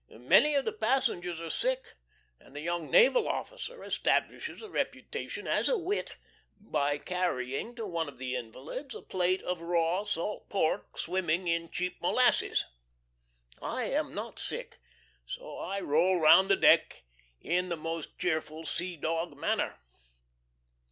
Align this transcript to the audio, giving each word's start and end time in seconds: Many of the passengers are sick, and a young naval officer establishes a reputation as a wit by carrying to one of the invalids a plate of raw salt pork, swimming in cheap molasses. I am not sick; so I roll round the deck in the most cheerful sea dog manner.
Many 0.09 0.55
of 0.55 0.65
the 0.65 0.73
passengers 0.73 1.39
are 1.39 1.51
sick, 1.51 1.93
and 2.39 2.57
a 2.57 2.59
young 2.59 2.89
naval 2.89 3.27
officer 3.27 3.83
establishes 3.83 4.63
a 4.63 4.67
reputation 4.71 5.47
as 5.47 5.69
a 5.69 5.77
wit 5.77 6.15
by 6.59 6.97
carrying 6.97 7.75
to 7.75 7.85
one 7.85 8.09
of 8.09 8.17
the 8.17 8.35
invalids 8.35 8.95
a 8.95 9.03
plate 9.03 9.43
of 9.43 9.61
raw 9.61 10.03
salt 10.03 10.49
pork, 10.49 10.97
swimming 10.97 11.47
in 11.47 11.69
cheap 11.69 12.01
molasses. 12.01 12.65
I 13.61 13.83
am 13.91 14.15
not 14.15 14.39
sick; 14.39 14.79
so 15.27 15.59
I 15.59 15.81
roll 15.81 16.19
round 16.19 16.49
the 16.49 16.55
deck 16.55 17.03
in 17.39 17.69
the 17.69 17.77
most 17.77 18.17
cheerful 18.17 18.65
sea 18.65 18.97
dog 18.97 19.37
manner. 19.37 19.75